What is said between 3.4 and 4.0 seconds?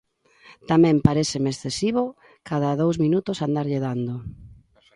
andarlle